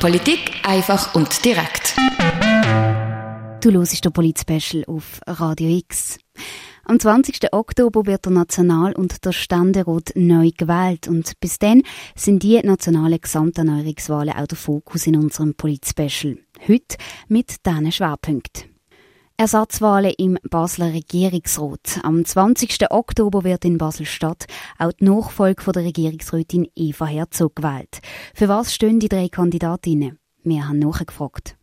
[0.00, 1.94] Politik einfach und direkt.
[3.60, 6.18] Du hörst den Polit-Special auf Radio X.
[6.84, 7.52] Am 20.
[7.52, 11.82] Oktober wird der National- und der Ständerat neu gewählt und bis dann
[12.16, 16.38] sind die nationalen Gesamterneuerungswahlen auch der Fokus in unserem Polit-Special.
[16.66, 16.96] Heute
[17.28, 18.69] mit diesen Schwerpunkten.
[19.40, 22.00] Ersatzwahlen im Basler Regierungsrat.
[22.02, 22.90] Am 20.
[22.90, 24.44] Oktober wird in Basel-Stadt
[24.78, 28.00] auch die Nachfolge von der Regierungsrätin Eva Herzog gewählt.
[28.34, 30.18] Für was stehen die drei Kandidatinnen?
[30.44, 31.56] Wir haben nachgefragt.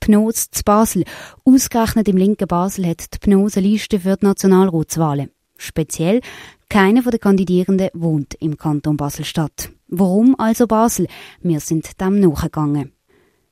[0.00, 1.04] Pnos zu Basel.
[1.44, 5.28] Ausgerechnet im linken Basel hat die Pnos eine Liste für die Nationalratswahlen.
[5.58, 6.22] Speziell,
[6.70, 9.70] keiner der Kandidierenden wohnt im Kanton Basel-Stadt.
[9.88, 11.06] Warum also Basel?
[11.42, 12.94] Wir sind dem nachgegangen.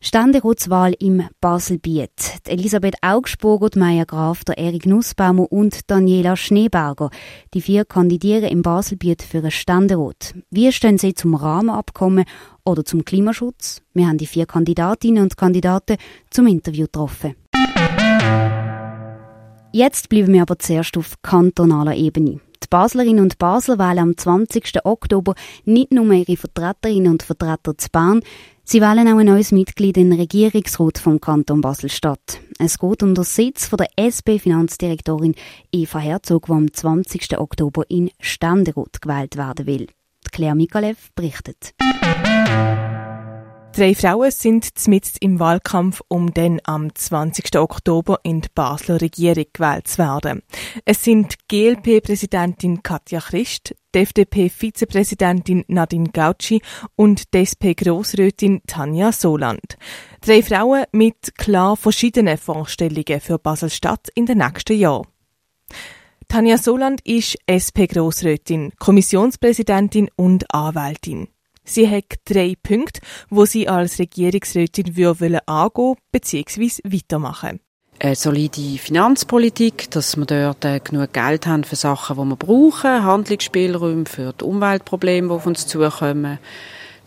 [0.00, 2.10] Ständeratswahl im Baselbiet.
[2.46, 7.10] Elisabeth Augsburger, Meier Graf, der Erik Nussbaumer und Daniela Schneeberger.
[7.52, 10.34] Die vier kandidieren im Baselbiet für ein Ständerat.
[10.50, 12.26] Wie stehen sie zum Rahmenabkommen
[12.64, 13.82] oder zum Klimaschutz?
[13.92, 15.96] Wir haben die vier Kandidatinnen und Kandidaten
[16.30, 17.34] zum Interview getroffen.
[19.72, 22.40] Jetzt bleiben wir aber zuerst auf kantonaler Ebene.
[22.62, 24.84] Die Baslerinnen und Basler wählen am 20.
[24.84, 28.22] Oktober nicht nur ihre Vertreterinnen und Vertreter zu Bern,
[28.70, 32.42] Sie wählen auch ein neues Mitglied in den Regierungsrat vom Kanton Basel-Stadt.
[32.58, 35.34] Es geht um den Sitz von der SP-Finanzdirektorin
[35.72, 37.38] Eva Herzog, die am 20.
[37.38, 39.86] Oktober in Ständerat gewählt werden will.
[40.32, 41.72] Claire Mikalev berichtet.
[43.78, 47.56] Drei Frauen sind mitten im Wahlkampf, um dann am 20.
[47.60, 50.42] Oktober in die Basler Regierung gewählt zu werden.
[50.84, 56.60] Es sind GLP-Präsidentin Katja Christ, FDP-Vizepräsidentin Nadine Gauci
[56.96, 59.78] und die SP-Grossrätin Tanja Soland.
[60.22, 65.06] Drei Frauen mit klar verschiedenen Vorstellungen für Basel-Stadt in den nächsten Jahren.
[66.26, 71.28] Tanja Soland ist SP-Grossrätin, Kommissionspräsidentin und Anwältin.
[71.68, 74.86] Sie hat drei Punkte, wo sie als Regierungsrätin
[75.46, 76.80] angehen bzw.
[76.84, 77.60] weitermachen
[78.00, 83.02] eine solide Finanzpolitik, dass wir dort äh, genug Geld haben für Sachen, die wir brauchen,
[83.02, 86.38] Handlungsspielräume für die Umweltprobleme, die auf uns zukommen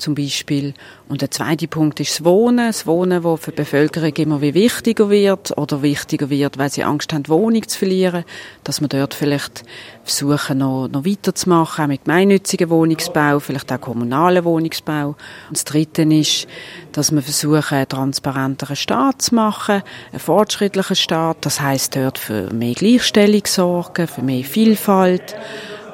[0.01, 0.73] zum Beispiel.
[1.07, 2.67] Und der zweite Punkt ist das Wohnen.
[2.67, 6.83] Das Wohnen, das für die Bevölkerung immer wie wichtiger wird oder wichtiger wird, weil sie
[6.83, 8.25] Angst haben, Wohnung zu verlieren.
[8.63, 9.63] Dass wir dort vielleicht
[10.03, 15.09] versuchen, noch, noch weiterzumachen, auch mit gemeinnützigen Wohnungsbau, vielleicht auch kommunalen Wohnungsbau.
[15.09, 15.17] Und
[15.51, 16.47] das dritte ist,
[16.91, 21.37] dass wir versuchen, einen transparenteren Staat zu machen, einen fortschrittlichen Staat.
[21.41, 25.35] Das heißt dort für mehr Gleichstellung sorgen, für mehr Vielfalt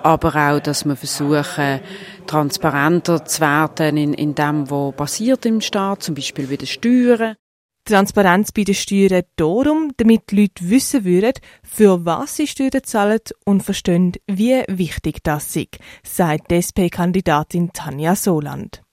[0.04, 1.80] aber auch, dass wir versuchen,
[2.26, 7.36] transparenter zu werden in, in dem, was passiert im Staat, zum Beispiel bei den Steuern.
[7.86, 13.22] Transparenz bei den Steuern darum, damit die Leute wissen würden, für was sie Steuern zahlen
[13.46, 18.84] und verstehen, wie wichtig das ist, sagt die SP-Kandidatin Tanja Soland.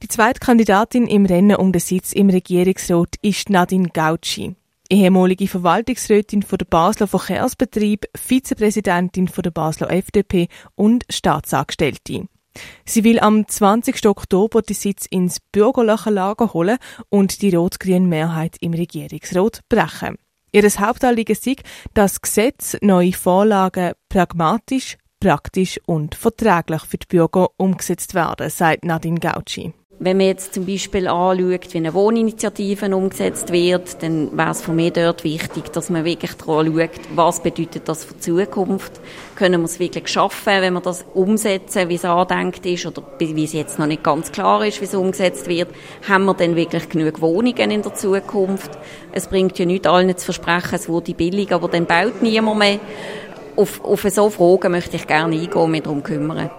[0.00, 4.54] Die zweite Kandidatin im Rennen um den Sitz im Regierungsrat ist Nadine Gauci
[4.90, 12.28] ehemalige Verwaltungsrätin von der Basler Verkehrsbetrieb, Vizepräsidentin von der Basler FDP und Staatsangestellte.
[12.84, 14.06] Sie will am 20.
[14.06, 16.78] Oktober die Sitz ins bürgerliche Lager holen
[17.08, 20.16] und die rot-grüne Mehrheit im Regierungsrat brechen.
[20.50, 21.62] Ihres Hauptanliegen ist,
[21.94, 29.20] dass Gesetz neue Vorlagen pragmatisch, praktisch und verträglich für die Bürger umgesetzt werden, sagt Nadine
[29.20, 29.74] Gauci.
[30.00, 34.76] Wenn man jetzt zum Beispiel anschaut, wie eine Wohninitiative umgesetzt wird, dann wäre es von
[34.76, 38.92] mir dort wichtig, dass man wirklich daran schaut, was bedeutet das für die Zukunft.
[39.34, 43.42] Können wir es wirklich schaffen, wenn wir das umsetzen, wie es andenkt ist, oder wie
[43.42, 45.70] es jetzt noch nicht ganz klar ist, wie es umgesetzt wird,
[46.08, 48.70] haben wir dann wirklich genug Wohnungen in der Zukunft?
[49.10, 52.78] Es bringt ja nicht allen zu versprechen, es wurde billig, aber dann baut niemand mehr.
[53.56, 56.50] Auf, auf so Fragen möchte ich gerne eingehen und mich darum kümmern.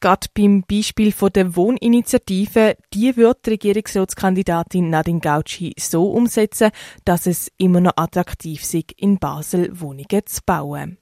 [0.00, 6.70] Gerade beim Beispiel von der Wohninitiative, die wird die Regierungsratskandidatin Nadine Gauci so umsetzen,
[7.04, 10.98] dass es immer noch attraktiv ist, in Basel Wohnungen zu bauen.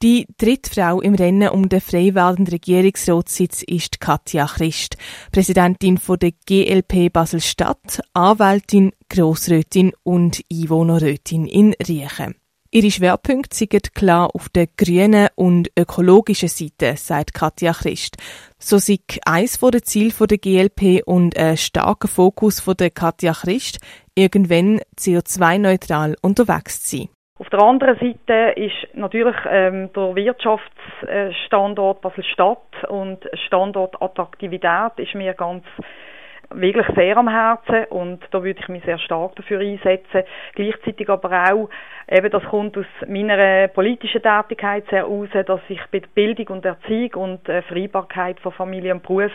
[0.00, 4.96] Die dritte Frau im Rennen um den frei werdenden Regierungsratssitz ist Katja Christ,
[5.32, 12.36] Präsidentin der GLP Basel-Stadt, Anwältin, Grossrätin und Einwohnerrätin in Riechen.
[12.78, 18.18] Ihre Schwerpunkte sind klar auf der grünen und ökologischen Seite, sagt Katja Christ.
[18.56, 23.80] So sieht eins der Ziele der GLP und ein starker Fokus von der Katja Christ,
[24.14, 27.08] irgendwann CO2-neutral unterwegs zu sein.
[27.40, 35.64] Auf der anderen Seite ist natürlich ähm, der Wirtschaftsstandort Basel-Stadt und Standortattraktivität ist mir ganz
[36.50, 40.22] wirklich sehr am Herzen und da würde ich mich sehr stark dafür einsetzen.
[40.54, 41.68] Gleichzeitig aber auch,
[42.10, 47.14] eben das kommt aus meiner politischen Tätigkeit sehr raus, dass ich bei Bildung und Erziehung
[47.14, 49.32] und äh, Vereinbarkeit von Familie und Beruf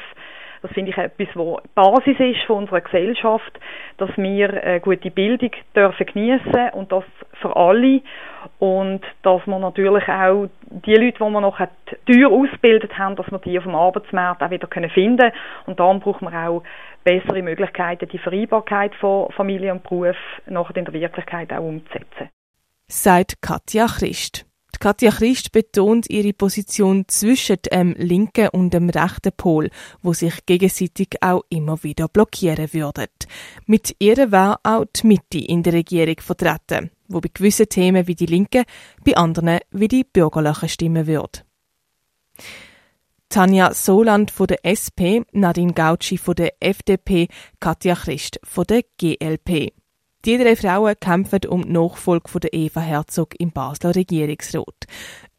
[0.64, 3.60] das finde ich etwas, wo Basis ist von unserer Gesellschaft,
[3.98, 7.04] dass wir eine gute Bildung dürfen genießen und das
[7.42, 8.00] für alle
[8.60, 13.40] und dass man natürlich auch die Leute, die wir noch teuer ausgebildet haben, dass wir
[13.40, 15.34] die auf dem Arbeitsmarkt auch wieder finden können
[15.66, 16.64] und dann braucht man auch
[17.04, 20.18] bessere Möglichkeiten, die Vereinbarkeit von Familie und Beruf
[20.48, 22.30] nachher in der Wirklichkeit auch umzusetzen.
[22.88, 24.46] Sagt Katja Christ.
[24.80, 29.70] Katja Christ betont ihre Position zwischen dem linken und dem rechten Pol,
[30.02, 33.08] wo sich gegenseitig auch immer wieder blockieren würden.
[33.66, 38.16] Mit ihr war auch die Mitte in der Regierung vertreten, wo bei gewissen Themen wie
[38.16, 38.64] die Linke,
[39.06, 41.40] bei anderen wie die Bürgerlichen stimmen würde.
[43.34, 49.74] Tanja Soland von der SP, Nadine Gauci von der FDP, Katja Christ von der GLP.
[50.24, 54.86] Die drei Frauen kämpfen um die Nachfolge von der Eva Herzog im Basler Regierungsrat.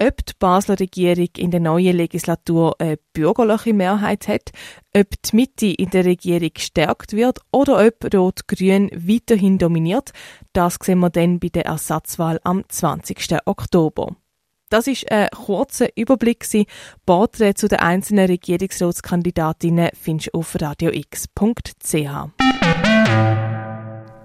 [0.02, 4.50] Ob die Basler Regierung in der neuen Legislatur eine bürgerliche Mehrheit hat,
[4.92, 10.10] ob die Mitte in der Regierung gestärkt wird oder ob Rot-Grün weiterhin dominiert,
[10.52, 13.36] das sehen wir dann bei der Ersatzwahl am 20.
[13.44, 14.16] Oktober.
[14.74, 16.44] Das ist ein kurzer Überblick.
[17.06, 21.92] Porträts zu den einzelnen Regierungsratskandidatinnen findest du auf radiox.ch.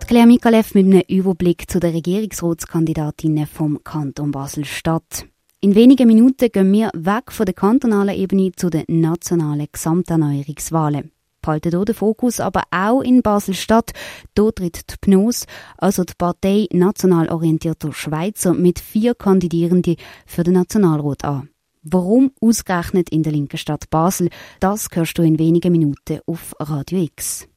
[0.07, 5.27] Claire Mikalev mit einem Überblick zu den Regierungsratskandidatinnen vom Kanton Basel-Stadt.
[5.61, 11.11] In wenigen Minuten gehen wir weg von der kantonalen Ebene zu den nationalen Gesamterneuerungswahlen.
[11.41, 13.91] Behalten hier den Fokus aber auch in Basel-Stadt.
[14.37, 15.45] Hier tritt die PNOS,
[15.77, 19.95] also die Partei national orientierter Schweizer, mit vier Kandidierenden
[20.25, 21.49] für den Nationalrat an.
[21.81, 24.29] Warum ausgerechnet in der linken Stadt Basel?
[24.59, 27.47] Das hörst du in wenigen Minuten auf Radio X.